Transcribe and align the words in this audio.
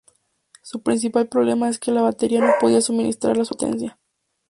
Su 0.63 0.81
principal 0.81 1.29
problema 1.29 1.69
es 1.69 1.77
que 1.77 1.91
la 1.91 2.01
batería 2.01 2.41
no 2.41 2.53
podía 2.59 2.81
suministrar 2.81 3.37
la 3.37 3.45
suficiente 3.45 3.77
potencia. 3.81 3.99